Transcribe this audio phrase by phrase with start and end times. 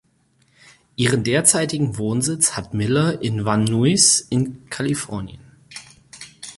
[0.95, 5.41] Ihren derzeitigen Wohnsitz hat Miller in Van Nuys in Kalifornien.